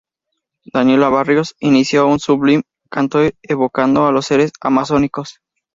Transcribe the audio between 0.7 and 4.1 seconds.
Daniela Barrios inició un sublime canto evocando